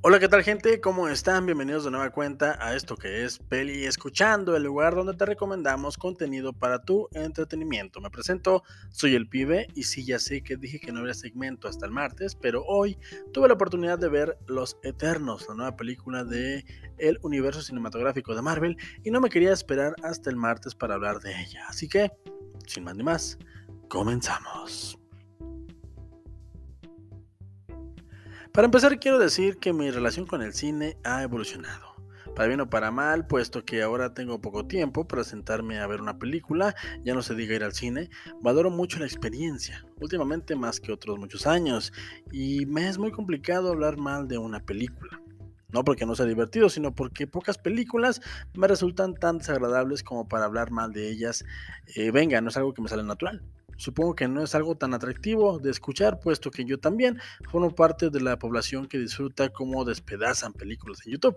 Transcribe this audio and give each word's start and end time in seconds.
Hola, 0.00 0.20
¿qué 0.20 0.28
tal 0.28 0.44
gente? 0.44 0.80
¿Cómo 0.80 1.08
están? 1.08 1.44
Bienvenidos 1.44 1.82
de 1.82 1.90
nueva 1.90 2.10
cuenta 2.10 2.56
a 2.64 2.76
esto 2.76 2.96
que 2.96 3.24
es 3.24 3.40
Peli 3.40 3.84
Escuchando, 3.84 4.54
el 4.54 4.62
lugar 4.62 4.94
donde 4.94 5.14
te 5.14 5.26
recomendamos 5.26 5.98
contenido 5.98 6.52
para 6.52 6.84
tu 6.84 7.08
entretenimiento. 7.14 8.00
Me 8.00 8.08
presento, 8.08 8.62
soy 8.90 9.16
el 9.16 9.28
pibe 9.28 9.66
y 9.74 9.82
sí, 9.82 10.04
ya 10.04 10.20
sé 10.20 10.42
que 10.42 10.56
dije 10.56 10.78
que 10.78 10.92
no 10.92 11.00
habría 11.00 11.14
segmento 11.14 11.66
hasta 11.66 11.84
el 11.84 11.90
martes, 11.90 12.36
pero 12.36 12.64
hoy 12.64 12.96
tuve 13.32 13.48
la 13.48 13.54
oportunidad 13.54 13.98
de 13.98 14.08
ver 14.08 14.38
Los 14.46 14.78
Eternos, 14.84 15.46
la 15.48 15.56
nueva 15.56 15.76
película 15.76 16.22
de 16.22 16.64
el 16.98 17.18
universo 17.22 17.60
cinematográfico 17.60 18.36
de 18.36 18.42
Marvel 18.42 18.76
y 19.02 19.10
no 19.10 19.20
me 19.20 19.30
quería 19.30 19.52
esperar 19.52 19.96
hasta 20.04 20.30
el 20.30 20.36
martes 20.36 20.76
para 20.76 20.94
hablar 20.94 21.18
de 21.18 21.42
ella. 21.42 21.64
Así 21.68 21.88
que, 21.88 22.12
sin 22.68 22.84
más 22.84 22.94
ni 22.94 23.02
más, 23.02 23.36
comenzamos. 23.88 24.96
Para 28.52 28.64
empezar, 28.64 28.98
quiero 28.98 29.18
decir 29.18 29.58
que 29.58 29.72
mi 29.72 29.90
relación 29.90 30.26
con 30.26 30.42
el 30.42 30.54
cine 30.54 30.96
ha 31.04 31.22
evolucionado. 31.22 31.94
Para 32.34 32.48
bien 32.48 32.60
o 32.60 32.70
para 32.70 32.90
mal, 32.90 33.26
puesto 33.26 33.64
que 33.64 33.82
ahora 33.82 34.14
tengo 34.14 34.40
poco 34.40 34.66
tiempo 34.66 35.06
para 35.06 35.22
sentarme 35.22 35.78
a 35.78 35.86
ver 35.86 36.00
una 36.00 36.18
película, 36.18 36.74
ya 37.04 37.14
no 37.14 37.22
se 37.22 37.34
diga 37.34 37.54
ir 37.54 37.64
al 37.64 37.74
cine, 37.74 38.10
valoro 38.40 38.70
mucho 38.70 38.98
la 38.98 39.06
experiencia, 39.06 39.84
últimamente 40.00 40.56
más 40.56 40.80
que 40.80 40.92
otros 40.92 41.18
muchos 41.18 41.46
años, 41.46 41.92
y 42.32 42.64
me 42.66 42.88
es 42.88 42.98
muy 42.98 43.10
complicado 43.10 43.70
hablar 43.70 43.96
mal 43.96 44.28
de 44.28 44.38
una 44.38 44.60
película. 44.60 45.20
No 45.70 45.84
porque 45.84 46.06
no 46.06 46.14
sea 46.14 46.26
divertido, 46.26 46.70
sino 46.70 46.94
porque 46.94 47.26
pocas 47.26 47.58
películas 47.58 48.22
me 48.54 48.66
resultan 48.66 49.14
tan 49.14 49.38
desagradables 49.38 50.02
como 50.02 50.26
para 50.26 50.46
hablar 50.46 50.70
mal 50.70 50.92
de 50.92 51.10
ellas. 51.10 51.44
Eh, 51.94 52.10
venga, 52.10 52.40
no 52.40 52.48
es 52.48 52.56
algo 52.56 52.72
que 52.72 52.80
me 52.80 52.88
sale 52.88 53.02
natural. 53.02 53.42
Supongo 53.78 54.14
que 54.14 54.28
no 54.28 54.42
es 54.42 54.54
algo 54.54 54.76
tan 54.76 54.92
atractivo 54.92 55.58
de 55.58 55.70
escuchar, 55.70 56.18
puesto 56.18 56.50
que 56.50 56.64
yo 56.64 56.78
también 56.78 57.20
formo 57.50 57.74
parte 57.74 58.10
de 58.10 58.20
la 58.20 58.38
población 58.38 58.88
que 58.88 58.98
disfruta 58.98 59.50
cómo 59.50 59.84
despedazan 59.84 60.52
películas 60.52 61.06
en 61.06 61.12
YouTube. 61.12 61.36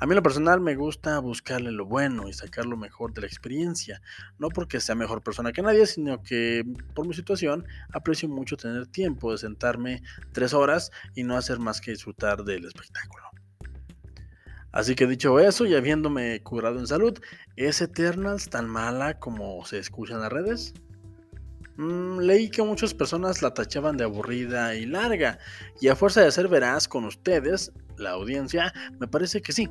A 0.00 0.04
mí 0.04 0.12
en 0.12 0.16
lo 0.16 0.22
personal 0.22 0.60
me 0.60 0.74
gusta 0.74 1.20
buscarle 1.20 1.70
lo 1.70 1.86
bueno 1.86 2.28
y 2.28 2.32
sacar 2.32 2.66
lo 2.66 2.76
mejor 2.76 3.14
de 3.14 3.20
la 3.20 3.28
experiencia, 3.28 4.02
no 4.36 4.48
porque 4.48 4.80
sea 4.80 4.96
mejor 4.96 5.22
persona 5.22 5.52
que 5.52 5.62
nadie, 5.62 5.86
sino 5.86 6.24
que 6.24 6.64
por 6.92 7.06
mi 7.06 7.14
situación 7.14 7.64
aprecio 7.92 8.28
mucho 8.28 8.56
tener 8.56 8.88
tiempo 8.88 9.30
de 9.30 9.38
sentarme 9.38 10.02
tres 10.32 10.54
horas 10.54 10.90
y 11.14 11.22
no 11.22 11.36
hacer 11.36 11.60
más 11.60 11.80
que 11.80 11.92
disfrutar 11.92 12.42
del 12.42 12.64
espectáculo. 12.64 13.24
Así 14.72 14.96
que 14.96 15.06
dicho 15.06 15.38
eso 15.38 15.66
y 15.66 15.74
habiéndome 15.74 16.42
curado 16.42 16.80
en 16.80 16.88
salud, 16.88 17.16
¿es 17.54 17.80
Eternals 17.80 18.50
tan 18.50 18.68
mala 18.68 19.20
como 19.20 19.64
se 19.66 19.78
escucha 19.78 20.14
en 20.14 20.20
las 20.20 20.32
redes? 20.32 20.74
Mm, 21.80 22.18
leí 22.18 22.50
que 22.50 22.62
muchas 22.62 22.92
personas 22.92 23.40
la 23.40 23.54
tachaban 23.54 23.96
de 23.96 24.04
aburrida 24.04 24.74
y 24.74 24.84
larga, 24.84 25.38
y 25.80 25.88
a 25.88 25.96
fuerza 25.96 26.20
de 26.20 26.30
ser 26.30 26.46
veraz 26.46 26.86
con 26.86 27.06
ustedes, 27.06 27.72
la 27.96 28.10
audiencia, 28.10 28.70
me 28.98 29.08
parece 29.08 29.40
que 29.40 29.52
sí. 29.52 29.66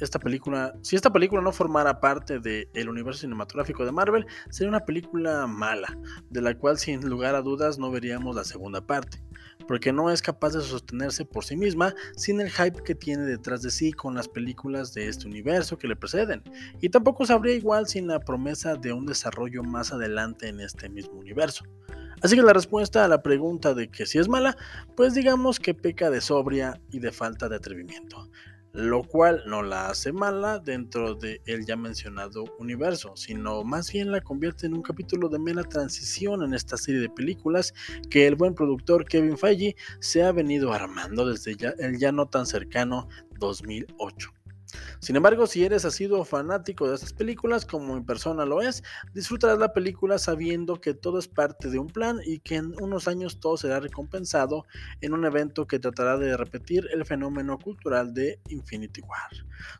Esta 0.00 0.18
película, 0.18 0.74
si 0.82 0.96
esta 0.96 1.12
película 1.12 1.40
no 1.40 1.52
formara 1.52 2.00
parte 2.00 2.40
del 2.40 2.88
universo 2.88 3.20
cinematográfico 3.20 3.84
de 3.84 3.92
Marvel, 3.92 4.26
sería 4.50 4.70
una 4.70 4.84
película 4.84 5.46
mala, 5.46 5.96
de 6.28 6.42
la 6.42 6.58
cual 6.58 6.76
sin 6.76 7.08
lugar 7.08 7.36
a 7.36 7.42
dudas 7.42 7.78
no 7.78 7.92
veríamos 7.92 8.34
la 8.34 8.42
segunda 8.42 8.84
parte 8.84 9.22
porque 9.66 9.92
no 9.92 10.10
es 10.10 10.22
capaz 10.22 10.54
de 10.54 10.60
sostenerse 10.60 11.24
por 11.24 11.44
sí 11.44 11.56
misma 11.56 11.94
sin 12.16 12.40
el 12.40 12.50
hype 12.50 12.82
que 12.82 12.94
tiene 12.94 13.24
detrás 13.24 13.62
de 13.62 13.70
sí 13.70 13.92
con 13.92 14.14
las 14.14 14.28
películas 14.28 14.94
de 14.94 15.08
este 15.08 15.26
universo 15.26 15.78
que 15.78 15.88
le 15.88 15.96
preceden, 15.96 16.42
y 16.80 16.88
tampoco 16.88 17.26
sabría 17.26 17.54
igual 17.54 17.86
sin 17.86 18.06
la 18.06 18.20
promesa 18.20 18.76
de 18.76 18.92
un 18.92 19.06
desarrollo 19.06 19.62
más 19.62 19.92
adelante 19.92 20.48
en 20.48 20.60
este 20.60 20.88
mismo 20.88 21.18
universo. 21.18 21.64
Así 22.22 22.36
que 22.36 22.42
la 22.42 22.52
respuesta 22.52 23.04
a 23.04 23.08
la 23.08 23.22
pregunta 23.22 23.74
de 23.74 23.88
que 23.88 24.06
si 24.06 24.18
es 24.18 24.28
mala, 24.28 24.56
pues 24.96 25.14
digamos 25.14 25.58
que 25.58 25.74
peca 25.74 26.08
de 26.08 26.20
sobria 26.20 26.80
y 26.90 27.00
de 27.00 27.10
falta 27.10 27.48
de 27.48 27.56
atrevimiento 27.56 28.30
lo 28.72 29.02
cual 29.02 29.42
no 29.46 29.62
la 29.62 29.88
hace 29.88 30.12
mala 30.12 30.58
dentro 30.58 31.14
del 31.14 31.66
ya 31.66 31.76
mencionado 31.76 32.44
universo, 32.58 33.12
sino 33.16 33.64
más 33.64 33.92
bien 33.92 34.10
la 34.10 34.20
convierte 34.20 34.66
en 34.66 34.74
un 34.74 34.82
capítulo 34.82 35.28
de 35.28 35.38
mera 35.38 35.62
transición 35.62 36.42
en 36.42 36.54
esta 36.54 36.76
serie 36.76 37.00
de 37.00 37.10
películas 37.10 37.74
que 38.10 38.26
el 38.26 38.34
buen 38.34 38.54
productor 38.54 39.04
Kevin 39.04 39.36
Feige 39.36 39.76
se 40.00 40.22
ha 40.22 40.32
venido 40.32 40.72
armando 40.72 41.26
desde 41.26 41.56
ya, 41.56 41.74
el 41.78 41.98
ya 41.98 42.12
no 42.12 42.26
tan 42.26 42.46
cercano 42.46 43.08
2008. 43.38 44.41
Sin 45.00 45.16
embargo, 45.16 45.46
si 45.46 45.64
eres 45.64 45.84
asiduo 45.84 46.24
fanático 46.24 46.88
de 46.88 46.94
estas 46.94 47.12
películas, 47.12 47.66
como 47.66 47.94
mi 47.94 48.02
persona 48.02 48.44
lo 48.44 48.62
es, 48.62 48.82
disfrutarás 49.14 49.58
la 49.58 49.72
película 49.72 50.18
sabiendo 50.18 50.80
que 50.80 50.94
todo 50.94 51.18
es 51.18 51.28
parte 51.28 51.68
de 51.68 51.78
un 51.78 51.88
plan 51.88 52.20
y 52.24 52.38
que 52.38 52.56
en 52.56 52.74
unos 52.80 53.08
años 53.08 53.40
todo 53.40 53.56
será 53.56 53.80
recompensado 53.80 54.64
en 55.00 55.12
un 55.12 55.24
evento 55.24 55.66
que 55.66 55.78
tratará 55.78 56.16
de 56.18 56.36
repetir 56.36 56.88
el 56.92 57.04
fenómeno 57.04 57.58
cultural 57.58 58.14
de 58.14 58.40
Infinity 58.48 59.00
War. 59.02 59.30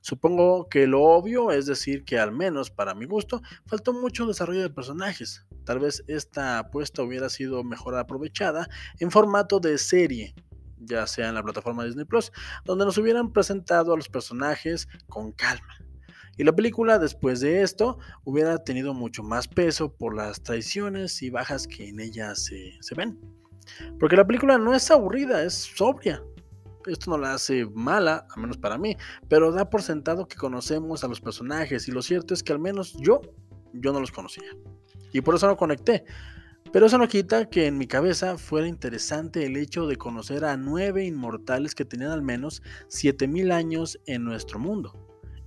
Supongo 0.00 0.68
que 0.68 0.86
lo 0.86 1.02
obvio 1.02 1.52
es 1.52 1.66
decir 1.66 2.04
que 2.04 2.18
al 2.18 2.32
menos 2.32 2.70
para 2.70 2.94
mi 2.94 3.06
gusto 3.06 3.42
faltó 3.66 3.92
mucho 3.92 4.26
desarrollo 4.26 4.62
de 4.62 4.70
personajes. 4.70 5.44
Tal 5.64 5.78
vez 5.78 6.02
esta 6.08 6.58
apuesta 6.58 7.02
hubiera 7.02 7.28
sido 7.28 7.62
mejor 7.64 7.96
aprovechada 7.96 8.68
en 8.98 9.10
formato 9.10 9.60
de 9.60 9.78
serie 9.78 10.34
ya 10.84 11.06
sea 11.06 11.28
en 11.28 11.34
la 11.34 11.42
plataforma 11.42 11.84
Disney 11.84 12.04
Plus, 12.04 12.32
donde 12.64 12.84
nos 12.84 12.98
hubieran 12.98 13.32
presentado 13.32 13.92
a 13.92 13.96
los 13.96 14.08
personajes 14.08 14.88
con 15.08 15.32
calma. 15.32 15.76
Y 16.38 16.44
la 16.44 16.52
película 16.52 16.98
después 16.98 17.40
de 17.40 17.62
esto 17.62 17.98
hubiera 18.24 18.62
tenido 18.64 18.94
mucho 18.94 19.22
más 19.22 19.46
peso 19.48 19.92
por 19.94 20.14
las 20.16 20.42
traiciones 20.42 21.22
y 21.22 21.30
bajas 21.30 21.66
que 21.66 21.88
en 21.88 22.00
ella 22.00 22.34
se, 22.34 22.78
se 22.80 22.94
ven. 22.94 23.18
Porque 24.00 24.16
la 24.16 24.26
película 24.26 24.58
no 24.58 24.74
es 24.74 24.90
aburrida, 24.90 25.42
es 25.42 25.54
sobria. 25.54 26.22
Esto 26.86 27.10
no 27.10 27.18
la 27.18 27.34
hace 27.34 27.66
mala, 27.66 28.26
al 28.34 28.42
menos 28.42 28.56
para 28.56 28.76
mí, 28.76 28.96
pero 29.28 29.52
da 29.52 29.70
por 29.70 29.82
sentado 29.82 30.26
que 30.26 30.36
conocemos 30.36 31.04
a 31.04 31.08
los 31.08 31.20
personajes 31.20 31.86
y 31.86 31.92
lo 31.92 32.02
cierto 32.02 32.34
es 32.34 32.42
que 32.42 32.52
al 32.52 32.58
menos 32.58 32.94
yo, 32.98 33.20
yo 33.72 33.92
no 33.92 34.00
los 34.00 34.10
conocía. 34.10 34.50
Y 35.12 35.20
por 35.20 35.34
eso 35.34 35.46
no 35.46 35.56
conecté. 35.56 36.04
Pero 36.72 36.86
eso 36.86 36.96
no 36.96 37.06
quita 37.06 37.50
que 37.50 37.66
en 37.66 37.76
mi 37.76 37.86
cabeza 37.86 38.38
fuera 38.38 38.66
interesante 38.66 39.44
el 39.44 39.58
hecho 39.58 39.86
de 39.86 39.96
conocer 39.96 40.42
a 40.46 40.56
nueve 40.56 41.04
inmortales 41.04 41.74
que 41.74 41.84
tenían 41.84 42.10
al 42.10 42.22
menos 42.22 42.62
7000 42.88 43.52
años 43.52 44.00
en 44.06 44.24
nuestro 44.24 44.58
mundo. 44.58 44.98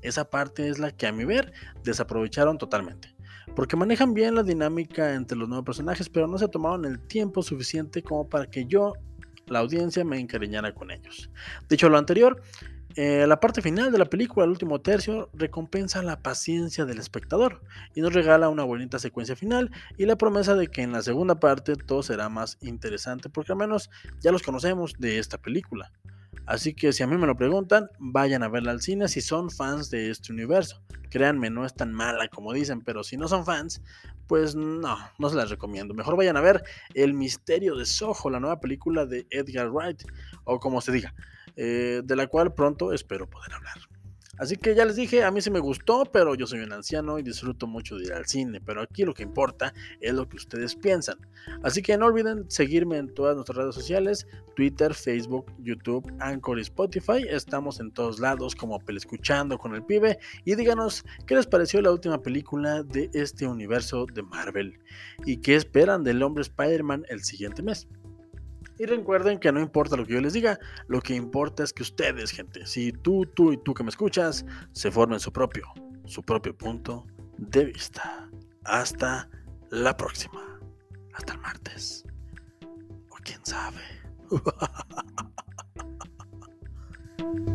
Esa 0.04 0.30
parte 0.30 0.70
es 0.70 0.78
la 0.78 0.92
que 0.92 1.08
a 1.08 1.12
mi 1.12 1.26
ver 1.26 1.52
desaprovecharon 1.84 2.60
totalmente. 2.60 3.16
Porque 3.56 3.76
manejan 3.76 4.14
bien 4.14 4.36
la 4.36 4.44
dinámica 4.44 5.16
entre 5.16 5.36
los 5.36 5.50
nuevos 5.50 5.66
personajes, 5.66 6.10
pero 6.10 6.28
no 6.28 6.38
se 6.38 6.48
tomaron 6.48 6.86
el 6.86 7.00
tiempo 7.00 7.42
suficiente 7.42 8.04
como 8.04 8.30
para 8.30 8.46
que 8.46 8.66
yo, 8.66 8.94
la 9.48 9.60
audiencia, 9.60 10.06
me 10.06 10.20
encariñara 10.20 10.76
con 10.76 10.92
ellos. 10.92 11.32
Dicho 11.68 11.90
lo 11.90 11.98
anterior, 11.98 12.40
eh, 12.96 13.26
la 13.28 13.40
parte 13.42 13.62
final 13.62 13.92
de 13.92 13.98
la 13.98 14.06
película, 14.06 14.46
el 14.46 14.52
último 14.52 14.80
tercio, 14.80 15.30
recompensa 15.34 16.02
la 16.02 16.22
paciencia 16.22 16.86
del 16.86 17.00
espectador 17.00 17.62
y 17.94 18.02
nos 18.02 18.14
regala 18.14 18.48
una 18.48 18.64
bonita 18.64 19.00
secuencia 19.00 19.36
final 19.36 19.70
y 19.98 20.06
la 20.06 20.16
promesa 20.16 20.56
de 20.56 20.68
que 20.68 20.82
en 20.82 20.94
la 20.94 21.02
segunda 21.02 21.36
parte 21.36 21.76
todo 21.76 22.04
será 22.04 22.30
más 22.30 22.58
interesante 22.62 23.30
porque 23.30 23.52
al 23.52 23.58
menos 23.58 23.90
ya 24.22 24.32
los 24.32 24.44
conocemos 24.44 24.94
de 24.98 25.20
esta 25.20 25.38
película. 25.38 25.92
Así 26.46 26.74
que 26.74 26.94
si 26.94 27.04
a 27.04 27.08
mí 27.08 27.18
me 27.18 27.28
lo 27.28 27.36
preguntan, 27.36 27.90
vayan 28.00 28.44
a 28.44 28.48
verla 28.48 28.72
al 28.72 28.82
cine 28.82 29.08
si 29.08 29.20
son 29.20 29.50
fans 29.50 29.90
de 29.90 30.12
este 30.12 30.32
universo. 30.32 30.82
Créanme, 31.10 31.50
no 31.50 31.66
es 31.66 31.74
tan 31.74 31.92
mala 31.92 32.28
como 32.30 32.54
dicen, 32.54 32.82
pero 32.82 33.04
si 33.04 33.18
no 33.18 33.28
son 33.28 33.46
fans, 33.46 33.82
pues 34.28 34.56
no, 34.56 34.98
no 35.18 35.30
se 35.30 35.36
las 35.36 35.50
recomiendo. 35.50 35.94
Mejor 35.94 36.16
vayan 36.16 36.38
a 36.38 36.42
ver 36.42 36.64
El 36.94 37.14
misterio 37.14 37.76
de 37.76 37.86
Soho, 37.86 38.30
la 38.30 38.40
nueva 38.40 38.60
película 38.60 39.06
de 39.06 39.28
Edgar 39.32 39.70
Wright, 39.70 40.04
o 40.44 40.60
como 40.60 40.82
se 40.82 40.92
diga, 40.92 41.14
eh, 41.56 42.02
de 42.04 42.16
la 42.16 42.28
cual 42.28 42.54
pronto 42.54 42.94
espero 42.94 43.30
poder 43.30 43.54
hablar. 43.54 43.76
Así 44.38 44.58
que 44.58 44.76
ya 44.76 44.84
les 44.84 44.98
dije, 44.98 45.24
a 45.24 45.32
mí 45.32 45.42
sí 45.42 45.50
me 45.50 45.60
gustó, 45.60 46.04
pero 46.12 46.36
yo 46.36 46.46
soy 46.46 46.60
un 46.60 46.74
anciano 46.74 47.18
y 47.18 47.24
disfruto 47.24 47.68
mucho 47.68 47.96
de 47.96 48.06
ir 48.06 48.14
al 48.14 48.26
cine, 48.26 48.60
pero 48.60 48.82
aquí 48.82 49.06
lo 49.06 49.14
que 49.14 49.24
importa 49.24 49.74
es 50.02 50.14
lo 50.14 50.28
que 50.28 50.36
ustedes 50.36 50.76
piensan. 50.76 51.18
Así 51.64 51.82
que 51.82 51.98
no 51.98 52.08
olviden 52.08 52.50
seguirme 52.50 52.98
en 52.98 53.14
todas 53.14 53.36
nuestras 53.36 53.60
redes 53.60 53.76
sociales, 53.76 54.28
Twitter, 54.56 54.94
Facebook, 54.94 55.46
YouTube, 55.60 56.12
Anchor 56.20 56.60
y 56.60 56.64
Spotify. 56.64 57.26
Estamos 57.30 57.80
en 57.80 57.92
todos 57.92 58.20
lados 58.20 58.56
como 58.56 58.80
Escuchando 58.88 59.58
con 59.58 59.74
el 59.74 59.84
pibe 59.84 60.20
y 60.44 60.56
díganos 60.56 61.04
qué 61.26 61.36
les 61.36 61.48
pareció 61.48 61.82
la 61.82 61.92
última 61.92 62.22
película 62.22 62.84
de 62.84 63.10
este 63.14 63.48
universo 63.48 64.06
de 64.14 64.22
Marvel 64.22 64.80
y 65.26 65.38
qué 65.38 65.56
esperan 65.56 66.04
del 66.04 66.22
hombre 66.24 66.42
Spider-Man 66.42 67.06
el 67.10 67.24
siguiente 67.24 67.64
mes. 67.64 67.88
Y 68.78 68.86
recuerden 68.86 69.40
que 69.40 69.52
no 69.52 69.60
importa 69.60 69.96
lo 69.96 70.06
que 70.06 70.14
yo 70.14 70.22
les 70.22 70.34
diga, 70.34 70.60
lo 70.88 71.02
que 71.02 71.16
importa 71.16 71.64
es 71.64 71.72
que 71.72 71.84
ustedes, 71.84 72.32
gente, 72.32 72.66
si 72.66 72.92
tú, 72.92 73.26
tú 73.26 73.54
y 73.54 73.58
tú 73.58 73.74
que 73.74 73.84
me 73.84 73.90
escuchas, 73.90 74.46
se 74.74 74.92
formen 74.92 75.20
su 75.20 75.32
propio, 75.32 75.68
su 76.06 76.22
propio 76.24 76.58
punto 76.58 77.06
de 77.38 77.66
vista. 77.66 78.30
Hasta 78.66 79.30
la 79.70 79.96
próxima. 79.96 80.60
Hasta 81.14 81.34
el 81.34 81.40
martes. 81.40 82.04
O 83.10 83.16
quién 83.24 83.40
sabe. 83.46 83.82